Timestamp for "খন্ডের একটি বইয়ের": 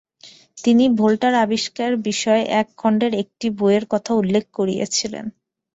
2.77-3.85